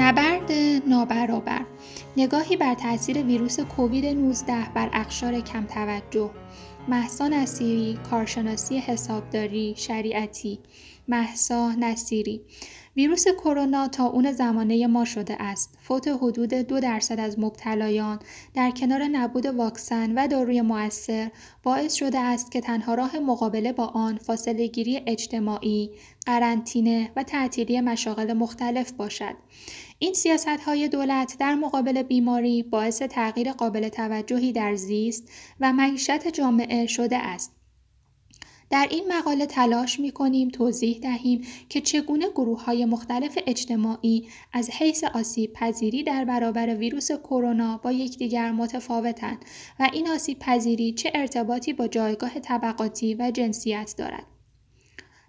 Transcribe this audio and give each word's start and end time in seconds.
نبرد 0.00 0.52
نابرابر. 0.86 1.60
نگاهی 2.16 2.56
بر 2.56 2.74
تاثیر 2.74 3.22
ویروس 3.22 3.60
کووید 3.60 4.06
19 4.06 4.54
بر 4.74 4.90
اقشار 4.92 5.40
کم 5.40 5.64
توجه 5.64 6.30
محسا 6.88 7.28
نصیری 7.28 7.98
کارشناسی 8.10 8.78
حسابداری 8.78 9.74
شریعتی. 9.76 10.58
محسا 11.10 11.72
نصیری 11.72 12.40
ویروس 12.96 13.24
کرونا 13.28 13.88
تا 13.88 14.06
اون 14.06 14.32
زمانه 14.32 14.86
ما 14.86 15.04
شده 15.04 15.42
است. 15.42 15.78
فوت 15.82 16.08
حدود 16.08 16.54
دو 16.54 16.80
درصد 16.80 17.20
از 17.20 17.38
مبتلایان 17.38 18.18
در 18.54 18.70
کنار 18.70 19.02
نبود 19.02 19.46
واکسن 19.46 20.12
و 20.12 20.28
داروی 20.28 20.60
مؤثر 20.60 21.30
باعث 21.62 21.94
شده 21.94 22.18
است 22.18 22.52
که 22.52 22.60
تنها 22.60 22.94
راه 22.94 23.18
مقابله 23.18 23.72
با 23.72 23.86
آن 23.86 24.16
فاصله 24.16 24.66
گیری 24.66 25.02
اجتماعی، 25.06 25.90
قرنطینه 26.26 27.10
و 27.16 27.22
تعطیلی 27.22 27.80
مشاغل 27.80 28.32
مختلف 28.32 28.92
باشد. 28.92 29.34
این 29.98 30.14
سیاست 30.14 30.48
های 30.48 30.88
دولت 30.88 31.36
در 31.38 31.54
مقابل 31.54 32.02
بیماری 32.02 32.62
باعث 32.62 33.02
تغییر 33.02 33.52
قابل 33.52 33.88
توجهی 33.88 34.52
در 34.52 34.74
زیست 34.74 35.30
و 35.60 35.72
معیشت 35.72 36.28
جامعه 36.28 36.86
شده 36.86 37.18
است. 37.18 37.59
در 38.70 38.88
این 38.90 39.04
مقاله 39.12 39.46
تلاش 39.46 40.00
می 40.00 40.10
کنیم 40.10 40.48
توضیح 40.48 40.98
دهیم 41.02 41.46
که 41.68 41.80
چگونه 41.80 42.30
گروه 42.30 42.64
های 42.64 42.84
مختلف 42.84 43.38
اجتماعی 43.46 44.28
از 44.52 44.70
حیث 44.70 45.04
آسیب 45.04 45.52
پذیری 45.52 46.02
در 46.02 46.24
برابر 46.24 46.74
ویروس 46.74 47.12
کرونا 47.12 47.76
با 47.76 47.92
یکدیگر 47.92 48.52
متفاوتند 48.52 49.44
و 49.80 49.88
این 49.92 50.08
آسیب 50.08 50.38
پذیری 50.38 50.92
چه 50.92 51.12
ارتباطی 51.14 51.72
با 51.72 51.88
جایگاه 51.88 52.40
طبقاتی 52.40 53.14
و 53.14 53.30
جنسیت 53.30 53.94
دارد. 53.98 54.39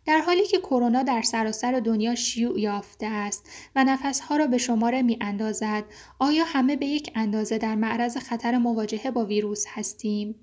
در 0.06 0.22
حالی 0.22 0.48
که 0.48 0.60
کرونا 0.60 1.04
در 1.04 1.22
سراسر 1.22 1.80
دنیا 1.80 2.16
شیوع 2.16 2.60
یافته 2.60 3.06
است 3.06 3.50
و 3.76 3.84
نفسها 3.84 4.38
را 4.38 4.48
به 4.48 4.58
شماره 4.58 5.02
می 5.02 5.18
اندازد، 5.22 5.84
آیا 6.20 6.44
همه 6.48 6.76
به 6.76 6.86
یک 6.86 7.12
اندازه 7.16 7.58
در 7.58 7.76
معرض 7.76 8.18
خطر 8.18 8.58
مواجهه 8.58 9.12
با 9.12 9.26
ویروس 9.26 9.66
هستیم؟ 9.68 10.36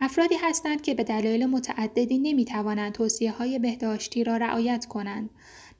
افرادی 0.00 0.34
هستند 0.34 0.82
که 0.82 0.94
به 0.94 1.04
دلایل 1.04 1.46
متعددی 1.46 2.18
نمی 2.18 2.44
توانند 2.44 2.92
توصیه 2.92 3.32
های 3.32 3.58
بهداشتی 3.58 4.24
را 4.24 4.36
رعایت 4.36 4.86
کنند. 4.86 5.30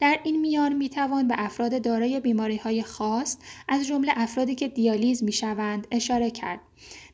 در 0.02 0.18
این 0.24 0.40
میان 0.40 0.72
می 0.72 0.88
توان 0.88 1.28
به 1.28 1.34
افراد 1.38 1.82
دارای 1.82 2.20
بیماری 2.20 2.56
های 2.56 2.82
خاص 2.82 3.36
از 3.68 3.86
جمله 3.86 4.12
افرادی 4.16 4.54
که 4.54 4.68
دیالیز 4.68 5.24
می 5.24 5.32
شوند 5.32 5.86
اشاره 5.90 6.30
کرد. 6.30 6.60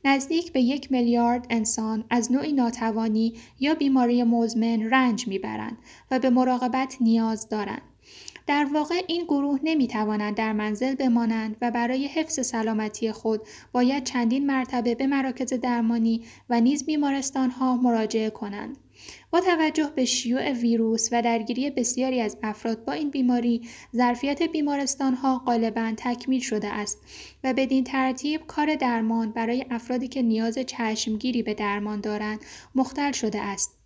نزدیک 0.04 0.52
به 0.52 0.60
یک 0.60 0.92
میلیارد 0.92 1.46
انسان 1.50 2.04
از 2.10 2.32
نوعی 2.32 2.52
ناتوانی 2.52 3.34
یا 3.60 3.74
بیماری 3.74 4.22
مزمن 4.22 4.82
رنج 4.90 5.28
می‌برند 5.28 5.78
و 6.10 6.18
به 6.18 6.30
مراقبت 6.30 6.96
نیاز 7.00 7.48
دارند. 7.48 7.82
در 8.46 8.66
واقع 8.72 9.02
این 9.06 9.24
گروه 9.24 9.60
نمی 9.62 9.86
توانند 9.86 10.34
در 10.34 10.52
منزل 10.52 10.94
بمانند 10.94 11.56
و 11.60 11.70
برای 11.70 12.06
حفظ 12.06 12.46
سلامتی 12.46 13.12
خود 13.12 13.40
باید 13.72 14.04
چندین 14.04 14.46
مرتبه 14.46 14.94
به 14.94 15.06
مراکز 15.06 15.52
درمانی 15.52 16.22
و 16.50 16.60
نیز 16.60 16.86
بیمارستان 16.86 17.50
ها 17.50 17.76
مراجعه 17.76 18.30
کنند. 18.30 18.76
با 19.30 19.40
توجه 19.40 19.92
به 19.96 20.04
شیوع 20.04 20.52
ویروس 20.52 21.08
و 21.12 21.22
درگیری 21.22 21.70
بسیاری 21.70 22.20
از 22.20 22.36
افراد 22.42 22.84
با 22.84 22.92
این 22.92 23.10
بیماری 23.10 23.68
ظرفیت 23.96 24.42
بیمارستان 24.42 25.14
ها 25.14 25.38
غالبا 25.46 25.92
تکمیل 25.96 26.40
شده 26.40 26.68
است 26.68 26.98
و 27.44 27.54
بدین 27.56 27.84
ترتیب 27.84 28.46
کار 28.46 28.74
درمان 28.74 29.30
برای 29.30 29.66
افرادی 29.70 30.08
که 30.08 30.22
نیاز 30.22 30.58
چشمگیری 30.58 31.42
به 31.42 31.54
درمان 31.54 32.00
دارند 32.00 32.40
مختل 32.74 33.12
شده 33.12 33.40
است. 33.40 33.77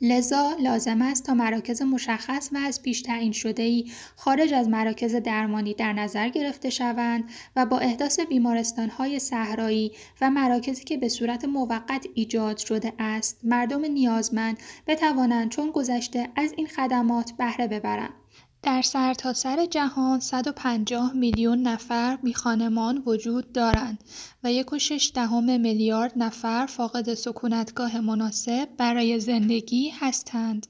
لذا 0.00 0.56
لازم 0.60 1.02
است 1.02 1.24
تا 1.24 1.34
مراکز 1.34 1.82
مشخص 1.82 2.50
و 2.52 2.56
از 2.56 2.82
پیش 2.82 3.02
تعیین 3.02 3.32
شده 3.32 3.62
ای 3.62 3.90
خارج 4.16 4.52
از 4.52 4.68
مراکز 4.68 5.14
درمانی 5.14 5.74
در 5.74 5.92
نظر 5.92 6.28
گرفته 6.28 6.70
شوند 6.70 7.24
و 7.56 7.66
با 7.66 7.78
احداث 7.78 8.20
بیمارستان 8.20 8.88
های 8.90 9.18
صحرایی 9.18 9.92
و 10.20 10.30
مراکزی 10.30 10.84
که 10.84 10.96
به 10.96 11.08
صورت 11.08 11.44
موقت 11.44 12.06
ایجاد 12.14 12.56
شده 12.56 12.92
است 12.98 13.40
مردم 13.44 13.84
نیازمند 13.84 14.58
بتوانند 14.86 15.50
چون 15.50 15.70
گذشته 15.70 16.28
از 16.36 16.52
این 16.56 16.66
خدمات 16.66 17.32
بهره 17.32 17.68
ببرند. 17.68 18.14
در 18.62 18.82
سرتاسر 18.82 19.56
سر 19.56 19.66
جهان 19.66 20.20
150 20.20 21.12
میلیون 21.12 21.62
نفر 21.62 22.16
بیخانمان 22.16 23.02
وجود 23.06 23.52
دارند 23.52 24.04
و 24.44 24.52
یک 24.52 24.72
و 24.72 24.78
شش 24.78 25.12
دهم 25.14 25.60
میلیارد 25.60 26.12
نفر 26.16 26.66
فاقد 26.66 27.14
سکونتگاه 27.14 28.00
مناسب 28.00 28.68
برای 28.76 29.20
زندگی 29.20 29.90
هستند. 29.90 30.66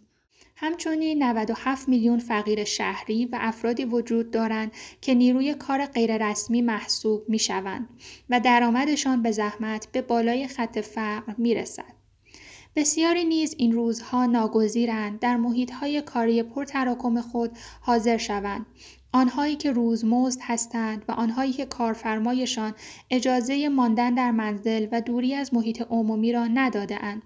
همچنین 0.57 1.23
97 1.23 1.89
میلیون 1.89 2.19
فقیر 2.19 2.65
شهری 2.65 3.27
و 3.27 3.39
افرادی 3.41 3.85
وجود 3.85 4.31
دارند 4.31 4.73
که 5.01 5.15
نیروی 5.15 5.55
کار 5.55 5.87
غیررسمی 5.87 6.63
محسوب 6.63 7.29
می 7.29 7.39
شوند 7.39 7.89
و 8.31 8.41
درآمدشان 8.41 9.23
به 9.23 9.31
زحمت 9.31 9.89
به 9.93 10.03
بالای 10.03 10.49
خط 10.49 10.79
فقر 10.79 11.35
می 11.39 11.55
رسد. 11.55 11.98
بسیاری 12.77 13.25
نیز 13.25 13.55
این 13.59 13.73
روزها 13.73 14.27
ناگزیرند 14.27 15.19
در 15.21 15.37
محیطهای 15.37 16.03
کاری 16.03 16.43
پرتراکم 16.43 17.21
خود 17.21 17.51
حاضر 17.81 18.17
شوند 18.17 18.67
آنهایی 19.13 19.57
که 19.57 19.73
روزمزد 19.73 20.41
هستند 20.43 21.05
و 21.09 21.13
آنهایی 21.13 21.53
که 21.53 21.67
کارفرمایشان 21.67 22.75
اجازه 23.11 23.69
ماندن 23.69 24.15
در 24.15 24.31
منزل 24.31 24.87
و 24.93 25.01
دوری 25.01 25.35
از 25.35 25.55
محیط 25.55 25.83
عمومی 25.91 26.33
را 26.33 26.47
نداده 26.47 27.05
اند. 27.05 27.23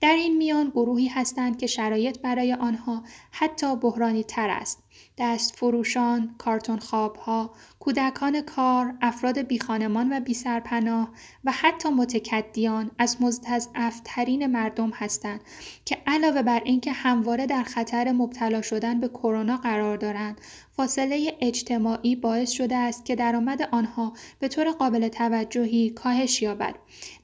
در 0.00 0.14
این 0.14 0.36
میان 0.36 0.68
گروهی 0.68 1.08
هستند 1.08 1.58
که 1.58 1.66
شرایط 1.66 2.18
برای 2.18 2.54
آنها 2.54 3.02
حتی 3.30 3.76
بحرانی 3.76 4.24
تر 4.24 4.50
است. 4.50 4.81
دست 5.18 5.56
فروشان، 5.56 6.34
کارتون 6.38 6.78
خوابها، 6.78 7.50
کودکان 7.78 8.40
کار، 8.40 8.94
افراد 9.00 9.38
بیخانمان 9.38 10.12
و 10.12 10.20
بی 10.20 10.34
سرپناه 10.34 11.10
و 11.44 11.52
حتی 11.52 11.88
متکدیان 11.88 12.90
از 12.98 13.22
مستضعفترین 13.22 14.46
مردم 14.46 14.90
هستند 14.90 15.40
که 15.84 15.98
علاوه 16.06 16.42
بر 16.42 16.62
اینکه 16.64 16.92
همواره 16.92 17.46
در 17.46 17.62
خطر 17.62 18.12
مبتلا 18.12 18.62
شدن 18.62 19.00
به 19.00 19.08
کرونا 19.08 19.56
قرار 19.56 19.96
دارند 19.96 20.40
فاصله 20.76 21.36
اجتماعی 21.40 22.16
باعث 22.16 22.50
شده 22.50 22.76
است 22.76 23.04
که 23.04 23.16
درآمد 23.16 23.62
آنها 23.62 24.12
به 24.38 24.48
طور 24.48 24.70
قابل 24.70 25.08
توجهی 25.08 25.90
کاهش 25.90 26.42
یابد. 26.42 26.74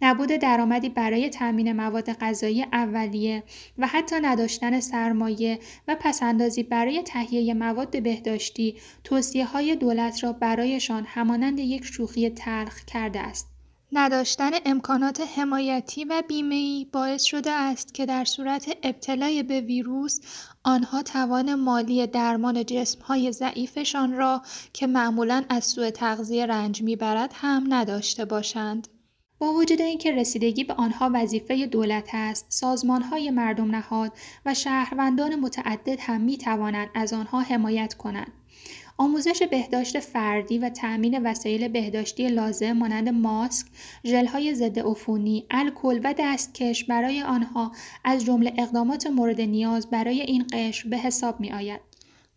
نبود 0.03 0.29
درآمدی 0.29 0.89
برای 0.89 1.29
تامین 1.29 1.73
مواد 1.73 2.13
غذایی 2.13 2.63
اولیه 2.63 3.43
و 3.79 3.87
حتی 3.87 4.17
نداشتن 4.23 4.81
سرمایه 4.81 5.59
و 5.89 5.97
پسندازی 6.01 6.63
برای 6.63 7.03
تهیه 7.03 7.55
مواد 7.59 8.03
بهداشتی 8.03 8.77
توصیه 9.05 9.47
های 9.47 9.77
دولت 9.77 10.25
را 10.25 10.33
برایشان 10.33 11.05
همانند 11.07 11.59
یک 11.59 11.85
شوخی 11.85 12.31
تلخ 12.31 12.85
کرده 12.85 13.21
است 13.21 13.49
نداشتن 13.93 14.51
امکانات 14.67 15.21
حمایتی 15.37 16.05
و 16.05 16.23
بیمه‌ای 16.29 16.87
باعث 16.93 17.23
شده 17.23 17.51
است 17.51 17.95
که 17.95 18.07
در 18.07 18.25
صورت 18.25 18.77
ابتلای 18.83 19.43
به 19.43 19.61
ویروس 19.61 20.21
آنها 20.65 21.03
توان 21.03 21.55
مالی 21.55 22.07
درمان 22.07 22.65
جسمهای 22.65 23.33
ضعیفشان 23.33 24.13
را 24.13 24.43
که 24.73 24.87
معمولا 24.87 25.45
از 25.49 25.65
سوء 25.65 25.91
تغذیه 25.91 26.47
رنج 26.47 26.83
می‌برد 26.83 27.31
هم 27.35 27.65
نداشته 27.69 28.25
باشند. 28.25 28.89
با 29.39 29.53
وجود 29.53 29.81
اینکه 29.81 30.13
رسیدگی 30.13 30.65
به 30.65 30.75
آنها 30.75 31.11
وظیفه 31.15 31.67
دولت 31.67 32.09
است، 32.13 32.47
سازمانهای 32.49 33.31
مردم 33.31 33.71
نهاد 33.71 34.13
و 34.47 34.55
شهروندان 34.55 35.35
متعدد 35.35 36.01
هم 36.01 36.21
می 36.21 36.39
توانند 36.39 36.89
از 36.95 37.13
آنها 37.13 37.41
حمایت 37.41 37.95
کنند. 37.95 38.33
آموزش 39.01 39.43
بهداشت 39.43 40.01
فردی 40.01 40.59
و 40.59 40.69
تأمین 40.69 41.23
وسایل 41.23 41.69
بهداشتی 41.69 42.29
لازم 42.29 42.73
مانند 42.73 43.09
ماسک، 43.09 43.67
ژل‌های 44.05 44.55
ضد 44.55 44.79
عفونی، 44.79 45.47
الکل 45.51 46.01
و 46.05 46.15
دستکش 46.19 46.85
برای 46.85 47.23
آنها 47.23 47.73
از 48.05 48.25
جمله 48.25 48.53
اقدامات 48.59 49.07
مورد 49.07 49.41
نیاز 49.41 49.91
برای 49.91 50.21
این 50.21 50.47
قشر 50.53 50.89
به 50.89 50.97
حساب 50.97 51.41
می‌آید. 51.41 51.81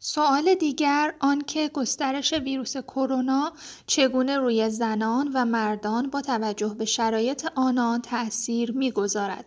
سوال 0.03 0.55
دیگر 0.55 1.13
آنکه 1.19 1.69
گسترش 1.69 2.33
ویروس 2.33 2.77
کرونا 2.77 3.51
چگونه 3.87 4.37
روی 4.37 4.69
زنان 4.69 5.31
و 5.33 5.45
مردان 5.45 6.09
با 6.09 6.21
توجه 6.21 6.73
به 6.73 6.85
شرایط 6.85 7.47
آنان 7.55 8.01
تأثیر 8.01 8.71
می‌گذارد. 8.71 9.45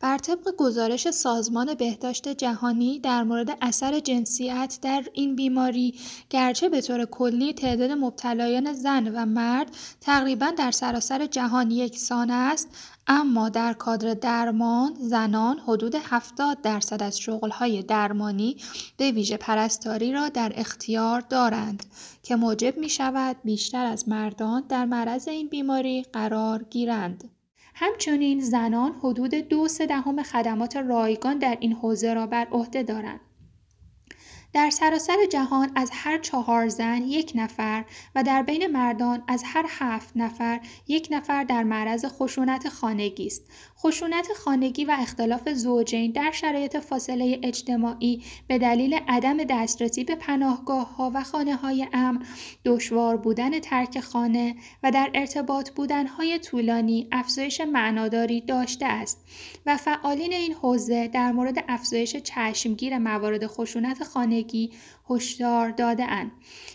بر 0.00 0.18
طبق 0.18 0.56
گزارش 0.58 1.10
سازمان 1.10 1.74
بهداشت 1.74 2.28
جهانی 2.28 2.98
در 2.98 3.22
مورد 3.22 3.58
اثر 3.60 4.00
جنسیت 4.00 4.78
در 4.82 5.04
این 5.12 5.36
بیماری 5.36 5.94
گرچه 6.30 6.68
به 6.68 6.80
طور 6.80 7.04
کلی 7.04 7.52
تعداد 7.52 7.90
مبتلایان 7.90 8.72
زن 8.72 9.08
و 9.08 9.26
مرد 9.26 9.76
تقریبا 10.00 10.50
در 10.50 10.70
سراسر 10.70 11.26
جهان 11.26 11.70
یکسان 11.70 12.30
است 12.30 12.68
اما 13.06 13.48
در 13.48 13.72
کادر 13.72 14.14
درمان 14.14 14.94
زنان 15.00 15.58
حدود 15.58 15.94
70 15.94 16.60
درصد 16.62 17.02
از 17.02 17.18
شغلهای 17.20 17.82
درمانی 17.82 18.56
به 18.96 19.10
ویژه 19.10 19.36
پرستاری 19.36 20.12
را 20.12 20.28
در 20.28 20.52
اختیار 20.54 21.20
دارند 21.20 21.86
که 22.22 22.36
موجب 22.36 22.78
می 22.78 22.88
شود 22.88 23.36
بیشتر 23.44 23.84
از 23.86 24.08
مردان 24.08 24.64
در 24.68 24.84
معرض 24.84 25.28
این 25.28 25.48
بیماری 25.48 26.02
قرار 26.02 26.62
گیرند. 26.62 27.35
همچنین 27.78 28.40
زنان 28.40 28.92
حدود 29.02 29.34
دو 29.34 29.68
سه 29.68 29.86
دهم 29.86 30.22
خدمات 30.22 30.76
رایگان 30.76 31.38
در 31.38 31.56
این 31.60 31.72
حوزه 31.72 32.14
را 32.14 32.26
بر 32.26 32.46
عهده 32.52 32.82
دارند. 32.82 33.20
در 34.52 34.70
سراسر 34.70 35.16
جهان 35.30 35.70
از 35.74 35.90
هر 35.92 36.18
چهار 36.18 36.68
زن 36.68 37.02
یک 37.02 37.32
نفر 37.34 37.84
و 38.14 38.22
در 38.22 38.42
بین 38.42 38.66
مردان 38.66 39.22
از 39.28 39.42
هر 39.46 39.66
هفت 39.68 40.16
نفر 40.16 40.60
یک 40.88 41.08
نفر 41.10 41.44
در 41.44 41.64
معرض 41.64 42.04
خشونت 42.04 42.68
خانگی 42.68 43.26
است. 43.26 43.42
خشونت 43.78 44.26
خانگی 44.44 44.84
و 44.84 44.96
اختلاف 44.98 45.48
زوجین 45.48 46.12
در 46.12 46.30
شرایط 46.30 46.76
فاصله 46.76 47.40
اجتماعی 47.42 48.22
به 48.48 48.58
دلیل 48.58 48.98
عدم 49.08 49.44
دسترسی 49.44 50.04
به 50.04 50.14
پناهگاه 50.14 50.96
ها 50.96 51.12
و 51.14 51.22
خانه 51.22 51.56
های 51.56 51.86
امن، 51.92 52.22
دشوار 52.64 53.16
بودن 53.16 53.58
ترک 53.58 54.00
خانه 54.00 54.54
و 54.82 54.90
در 54.90 55.10
ارتباط 55.14 55.70
بودن 55.70 56.06
های 56.06 56.38
طولانی 56.38 57.08
افزایش 57.12 57.60
معناداری 57.60 58.40
داشته 58.40 58.86
است 58.86 59.24
و 59.66 59.76
فعالین 59.76 60.32
این 60.32 60.52
حوزه 60.52 61.08
در 61.08 61.32
مورد 61.32 61.64
افزایش 61.68 62.16
چشمگیر 62.16 62.98
موارد 62.98 63.46
خشونت 63.46 64.04
خانگی 64.04 64.45
هشدار 65.10 65.70
داده 65.70 66.04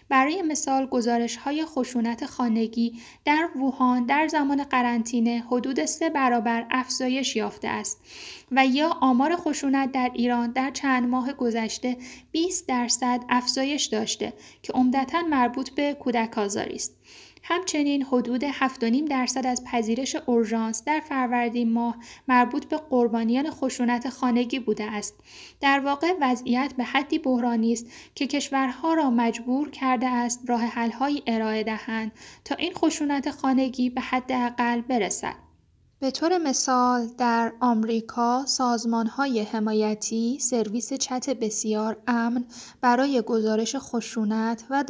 برای 0.10 0.42
مثال 0.42 0.86
گزارش 0.86 1.36
های 1.36 1.66
خشونت 1.66 2.26
خانگی 2.26 2.94
در 3.26 3.50
ووهان 3.56 4.06
در 4.06 4.28
زمان 4.28 4.64
قرنطینه 4.64 5.44
حدود 5.48 5.86
سه 5.86 6.10
برابر 6.10 6.68
افزایش 6.72 7.36
یافته 7.36 7.68
است. 7.68 8.02
و 8.52 8.66
یا 8.66 8.98
آمار 9.02 9.36
خشونت 9.36 9.92
در 9.92 10.12
ایران 10.14 10.52
در 10.52 10.72
چند 10.72 11.10
ماه 11.10 11.34
گذشته 11.34 11.98
20 12.32 12.68
درصد 12.68 13.24
افزایش 13.30 13.86
داشته 13.86 14.34
که 14.64 14.74
عمدتا 14.74 15.22
مربوط 15.22 15.70
به 15.70 15.94
کودک 15.94 16.38
آزاری 16.38 16.76
است. 16.76 16.98
همچنین 17.44 18.04
حدود 18.04 18.52
7.5 18.52 19.10
درصد 19.10 19.46
از 19.46 19.64
پذیرش 19.64 20.16
اورژانس 20.26 20.84
در 20.84 21.00
فروردین 21.00 21.74
ماه 21.74 21.96
مربوط 22.28 22.66
به 22.66 22.78
قربانیان 22.78 23.52
خشونت 23.52 24.10
خانگی 24.10 24.60
بوده 24.60 24.84
است. 24.84 25.16
در 25.62 25.80
واقع 25.80 26.14
وضعیت 26.22 26.74
به 26.78 26.84
حدی 26.84 27.20
بحرانی 27.20 27.74
است 27.74 27.86
که 28.16 28.28
کشورها 28.28 28.94
را 28.94 29.10
مجبور 29.10 29.70
کرده 29.70 30.08
است 30.08 30.42
راه 30.48 30.62
حل‌هایی 30.62 31.24
ارائه 31.28 31.64
دهند 31.64 32.12
تا 32.46 32.56
این 32.56 32.74
خشونت 32.74 33.32
خانگی 33.32 33.90
به 33.90 34.02
حداقل 34.02 34.82
برسد. 34.82 35.51
به 36.02 36.12
طور 36.12 36.38
مثال 36.38 37.08
در 37.18 37.54
آمریکا 37.60 38.46
های 39.18 39.42
حمایتی 39.42 40.40
سرویس 40.40 40.94
چت 40.94 41.30
بسیار 41.30 41.98
امن 42.08 42.46
برای 42.82 43.22
گزارش 43.22 43.76
خشونت 43.76 44.64
و 44.70 44.84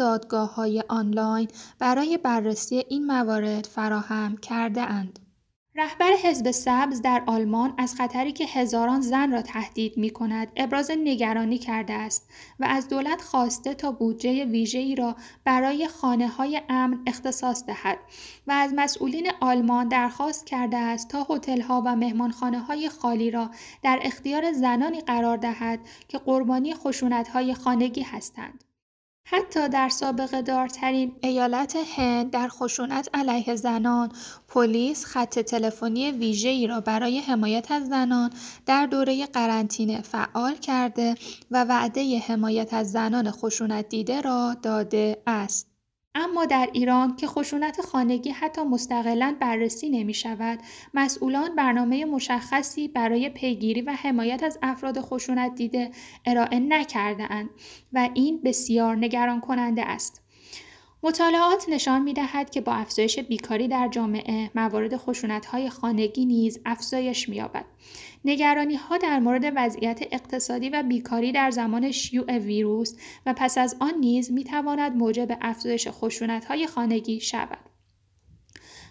های 0.55 0.83
آنلاین 0.89 1.47
برای 1.79 2.17
بررسی 2.17 2.83
این 2.89 3.05
موارد 3.05 3.65
فراهم 3.65 4.37
کرده 4.37 4.81
اند. 4.81 5.19
رهبر 5.75 6.11
حزب 6.23 6.51
سبز 6.51 7.01
در 7.01 7.23
آلمان 7.27 7.73
از 7.77 7.95
خطری 7.95 8.31
که 8.31 8.45
هزاران 8.45 9.01
زن 9.01 9.31
را 9.31 9.41
تهدید 9.41 9.97
می 9.97 10.09
کند 10.09 10.51
ابراز 10.55 10.91
نگرانی 11.03 11.57
کرده 11.57 11.93
است 11.93 12.29
و 12.59 12.65
از 12.65 12.87
دولت 12.87 13.21
خواسته 13.21 13.73
تا 13.73 13.91
بودجه 13.91 14.45
ویژه‌ای 14.45 14.95
را 14.95 15.15
برای 15.43 15.87
خانه 15.87 16.27
های 16.27 16.61
امن 16.69 16.99
اختصاص 17.07 17.65
دهد 17.65 17.97
و 18.47 18.51
از 18.51 18.73
مسئولین 18.75 19.31
آلمان 19.41 19.87
درخواست 19.87 20.45
کرده 20.45 20.77
است 20.77 21.09
تا 21.09 21.27
ها 21.67 21.83
و 21.85 21.95
مهمانخانه 21.95 22.59
های 22.59 22.89
خالی 22.89 23.31
را 23.31 23.51
در 23.83 23.99
اختیار 24.01 24.51
زنانی 24.51 25.01
قرار 25.01 25.37
دهد 25.37 25.79
که 26.07 26.17
قربانی 26.17 26.75
های 27.33 27.53
خانگی 27.53 28.01
هستند. 28.01 28.70
حتی 29.33 29.69
در 29.69 29.89
سابقه 29.89 30.41
دارترین 30.41 31.15
ایالت 31.21 31.77
هند 31.97 32.31
در 32.31 32.47
خشونت 32.47 33.09
علیه 33.13 33.55
زنان 33.55 34.11
پلیس 34.47 35.05
خط 35.05 35.39
تلفنی 35.39 36.11
ویژه‌ای 36.11 36.67
را 36.67 36.81
برای 36.81 37.19
حمایت 37.19 37.71
از 37.71 37.87
زنان 37.87 38.29
در 38.65 38.85
دوره 38.85 39.25
قرنطینه 39.25 40.01
فعال 40.01 40.55
کرده 40.55 41.15
و 41.51 41.63
وعده 41.63 42.19
حمایت 42.19 42.73
از 42.73 42.91
زنان 42.91 43.31
خشونت 43.31 43.89
دیده 43.89 44.21
را 44.21 44.55
داده 44.61 45.21
است. 45.27 45.70
اما 46.15 46.45
در 46.45 46.69
ایران 46.73 47.15
که 47.15 47.27
خشونت 47.27 47.81
خانگی 47.81 48.29
حتی 48.29 48.63
مستقلا 48.63 49.35
بررسی 49.39 49.89
نمی 49.89 50.13
شود، 50.13 50.59
مسئولان 50.93 51.55
برنامه 51.55 52.05
مشخصی 52.05 52.87
برای 52.87 53.29
پیگیری 53.29 53.81
و 53.81 53.91
حمایت 53.91 54.43
از 54.43 54.59
افراد 54.61 55.01
خشونت 55.01 55.55
دیده 55.55 55.91
ارائه 56.25 56.59
نکرده 56.59 57.31
اند 57.31 57.49
و 57.93 58.09
این 58.13 58.41
بسیار 58.41 58.95
نگران 58.95 59.41
کننده 59.41 59.85
است. 59.85 60.21
مطالعات 61.03 61.69
نشان 61.69 62.01
می 62.01 62.13
دهد 62.13 62.49
که 62.49 62.61
با 62.61 62.73
افزایش 62.73 63.19
بیکاری 63.19 63.67
در 63.67 63.87
جامعه 63.87 64.51
موارد 64.55 64.97
خشونت 64.97 65.45
های 65.45 65.69
خانگی 65.69 66.25
نیز 66.25 66.59
افزایش 66.65 67.29
می 67.29 67.35
یابد. 67.35 67.65
نگرانی 68.25 68.75
ها 68.75 68.97
در 68.97 69.19
مورد 69.19 69.53
وضعیت 69.55 69.99
اقتصادی 70.11 70.69
و 70.69 70.83
بیکاری 70.83 71.31
در 71.31 71.51
زمان 71.51 71.91
شیوع 71.91 72.37
ویروس 72.37 72.93
و 73.25 73.33
پس 73.37 73.57
از 73.57 73.75
آن 73.79 73.93
نیز 73.99 74.31
می 74.31 74.43
تواند 74.43 74.95
موجب 74.95 75.37
افزایش 75.41 75.87
خشونت 75.91 76.45
های 76.45 76.67
خانگی 76.67 77.19
شود. 77.19 77.71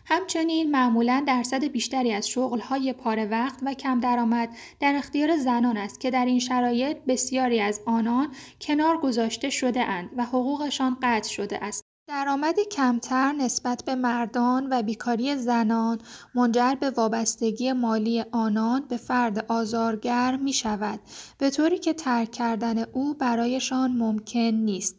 همچنین 0.04 0.70
معمولا 0.70 1.24
درصد 1.26 1.64
بیشتری 1.64 2.12
از 2.12 2.28
شغلهای 2.28 2.92
پاره 2.92 3.24
وقت 3.24 3.58
و 3.62 3.74
کم 3.74 4.00
درآمد 4.00 4.56
در 4.80 4.94
اختیار 4.96 5.36
زنان 5.36 5.76
است 5.76 6.00
که 6.00 6.10
در 6.10 6.24
این 6.24 6.38
شرایط 6.38 6.96
بسیاری 7.08 7.60
از 7.60 7.80
آنان 7.86 8.34
کنار 8.60 8.98
گذاشته 8.98 9.50
شده 9.50 9.80
اند 9.80 10.10
و 10.16 10.24
حقوقشان 10.24 10.96
قطع 11.02 11.28
شده 11.28 11.64
است. 11.64 11.89
درآمد 12.10 12.60
کمتر 12.72 13.32
نسبت 13.32 13.84
به 13.84 13.94
مردان 13.94 14.68
و 14.70 14.82
بیکاری 14.82 15.36
زنان 15.36 15.98
منجر 16.34 16.74
به 16.74 16.90
وابستگی 16.90 17.72
مالی 17.72 18.24
آنان 18.32 18.84
به 18.88 18.96
فرد 18.96 19.44
آزارگر 19.48 20.36
می 20.36 20.52
شود 20.52 21.00
به 21.38 21.50
طوری 21.50 21.78
که 21.78 21.92
ترک 21.92 22.30
کردن 22.30 22.78
او 22.78 23.14
برایشان 23.14 23.90
ممکن 23.90 24.40
نیست. 24.40 24.96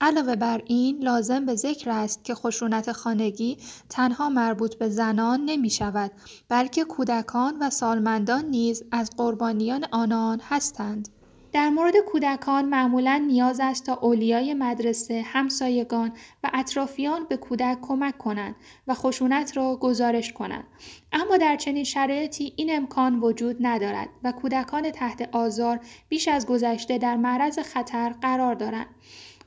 علاوه 0.00 0.36
بر 0.36 0.62
این 0.66 1.02
لازم 1.02 1.46
به 1.46 1.54
ذکر 1.54 1.90
است 1.90 2.24
که 2.24 2.34
خشونت 2.34 2.92
خانگی 2.92 3.58
تنها 3.88 4.28
مربوط 4.28 4.74
به 4.74 4.88
زنان 4.88 5.44
نمی 5.44 5.70
شود 5.70 6.10
بلکه 6.48 6.84
کودکان 6.84 7.58
و 7.60 7.70
سالمندان 7.70 8.44
نیز 8.44 8.82
از 8.92 9.10
قربانیان 9.16 9.86
آنان 9.92 10.40
هستند. 10.48 11.08
در 11.52 11.68
مورد 11.68 11.96
کودکان 11.96 12.64
معمولا 12.64 13.24
نیاز 13.26 13.60
است 13.60 13.86
تا 13.86 13.94
اولیای 13.94 14.54
مدرسه، 14.54 15.22
همسایگان 15.26 16.12
و 16.44 16.50
اطرافیان 16.54 17.26
به 17.28 17.36
کودک 17.36 17.78
کمک 17.82 18.18
کنند 18.18 18.54
و 18.86 18.94
خشونت 18.94 19.56
را 19.56 19.76
گزارش 19.76 20.32
کنند. 20.32 20.64
اما 21.12 21.36
در 21.36 21.56
چنین 21.56 21.84
شرایطی 21.84 22.52
این 22.56 22.76
امکان 22.76 23.20
وجود 23.20 23.56
ندارد 23.60 24.08
و 24.24 24.32
کودکان 24.32 24.90
تحت 24.90 25.28
آزار 25.32 25.80
بیش 26.08 26.28
از 26.28 26.46
گذشته 26.46 26.98
در 26.98 27.16
معرض 27.16 27.58
خطر 27.58 28.14
قرار 28.22 28.54
دارند. 28.54 28.86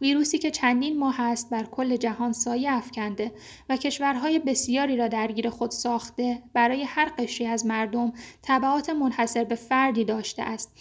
ویروسی 0.02 0.38
که 0.38 0.52
چندین 0.52 1.00
ماه 1.00 1.22
است 1.22 1.50
بر 1.50 1.64
کل 1.64 1.96
جهان 1.96 2.34
سایه 2.34 2.72
افکنده 2.72 3.32
و 3.70 3.78
کشورهای 3.78 4.40
بسیاری 4.40 4.98
را 4.98 5.08
درگیر 5.08 5.50
خود 5.50 5.72
ساخته 5.72 6.44
برای 6.54 6.84
هر 6.84 7.12
قشری 7.18 7.48
از 7.48 7.66
مردم 7.66 8.14
تبعات 8.44 8.90
منحصر 8.90 9.44
به 9.44 9.56
فردی 9.56 10.06
داشته 10.06 10.44
است 10.44 10.72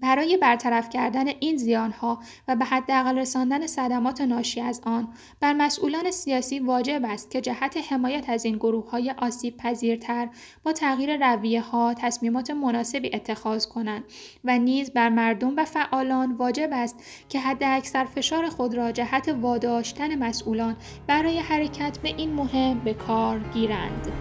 برای 0.00 0.36
برطرف 0.36 0.88
کردن 0.88 1.28
این 1.28 1.56
زیانها 1.56 2.18
و 2.48 2.56
به 2.56 2.64
حداقل 2.64 3.18
رساندن 3.18 3.66
صدمات 3.66 4.20
ناشی 4.20 4.60
از 4.60 4.80
آن 4.84 5.08
بر 5.40 5.52
مسئولان 5.52 6.10
سیاسی 6.10 6.58
واجب 6.58 7.00
است 7.04 7.30
که 7.30 7.40
جهت 7.40 7.76
حمایت 7.90 8.28
از 8.28 8.44
این 8.44 8.56
گروه 8.56 8.90
های 8.90 9.14
آسیب 9.18 9.56
پذیرتر 9.56 10.28
با 10.62 10.72
تغییر 10.72 11.34
رویه 11.34 11.60
ها 11.60 11.94
تصمیمات 11.94 12.50
مناسبی 12.50 13.10
اتخاذ 13.14 13.66
کنند 13.66 14.04
و 14.44 14.58
نیز 14.58 14.90
بر 14.90 15.08
مردم 15.08 15.56
و 15.56 15.64
فعالان 15.64 16.32
واجب 16.32 16.68
است 16.72 16.96
که 17.28 17.40
حد 17.40 17.62
اکثر 17.62 18.04
فشار 18.04 18.48
خود 18.48 18.74
را 18.74 18.92
جهت 18.92 19.28
واداشتن 19.28 20.18
مسئولان 20.18 20.76
برای 21.06 21.38
حرکت 21.38 21.98
به 21.98 22.08
این 22.08 22.32
مهم 22.32 22.78
به 22.78 22.94
کار 22.94 23.38
گیرند. 23.38 24.12